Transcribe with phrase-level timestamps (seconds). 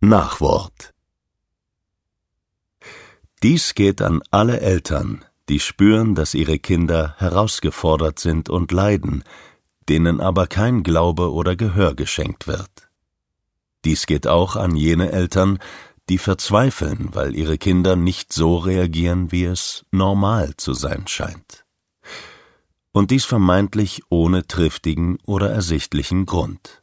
[0.00, 0.92] Nachwort
[3.42, 9.24] Dies geht an alle Eltern, die spüren, dass ihre Kinder herausgefordert sind und leiden,
[9.88, 12.90] denen aber kein Glaube oder Gehör geschenkt wird.
[13.86, 15.58] Dies geht auch an jene Eltern,
[16.10, 21.64] die verzweifeln, weil ihre Kinder nicht so reagieren, wie es normal zu sein scheint.
[22.92, 26.82] Und dies vermeintlich ohne triftigen oder ersichtlichen Grund.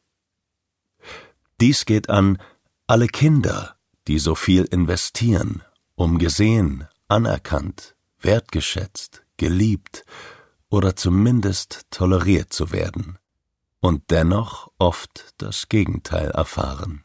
[1.62, 2.40] Dies geht an
[2.88, 3.78] alle Kinder,
[4.08, 5.64] die so viel investieren,
[5.96, 10.06] um gesehen, anerkannt, wertgeschätzt, geliebt
[10.70, 13.18] oder zumindest toleriert zu werden
[13.80, 17.04] und dennoch oft das Gegenteil erfahren.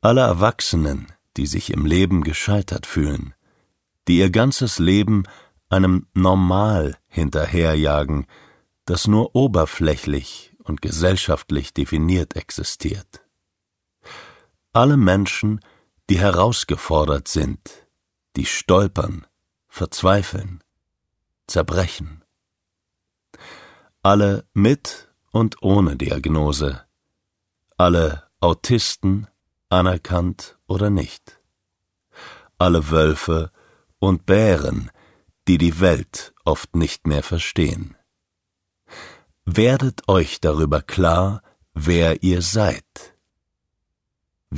[0.00, 3.34] Alle Erwachsenen, die sich im Leben gescheitert fühlen,
[4.08, 5.24] die ihr ganzes Leben
[5.68, 8.26] einem Normal hinterherjagen,
[8.86, 13.22] das nur oberflächlich und gesellschaftlich definiert existiert.
[14.72, 15.60] Alle Menschen,
[16.08, 17.88] die herausgefordert sind,
[18.36, 19.26] die stolpern,
[19.66, 20.62] verzweifeln,
[21.48, 22.24] zerbrechen.
[24.02, 26.84] Alle mit und ohne Diagnose,
[27.76, 29.26] alle Autisten,
[29.70, 31.40] anerkannt oder nicht,
[32.56, 33.50] alle Wölfe
[33.98, 34.92] und Bären,
[35.48, 37.96] die die Welt oft nicht mehr verstehen.
[39.44, 41.42] Werdet euch darüber klar,
[41.74, 43.16] wer ihr seid.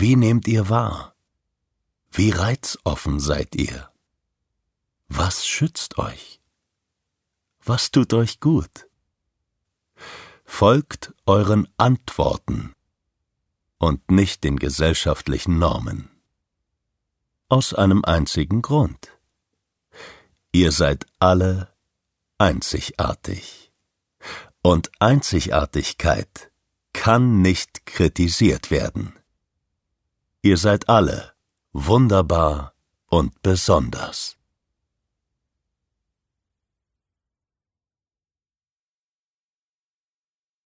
[0.03, 1.15] Wie nehmt ihr wahr?
[2.11, 3.89] Wie reizoffen seid ihr?
[5.07, 6.41] Was schützt euch?
[7.63, 8.89] Was tut euch gut?
[10.45, 12.75] Folgt euren Antworten
[13.79, 16.11] und nicht den gesellschaftlichen Normen.
[17.49, 19.17] Aus einem einzigen Grund.
[20.51, 21.73] Ihr seid alle
[22.39, 23.71] einzigartig
[24.63, 26.51] und Einzigartigkeit
[26.93, 29.17] kann nicht kritisiert werden.
[30.45, 31.33] Ihr seid alle
[31.73, 32.75] wunderbar
[33.07, 34.37] und besonders.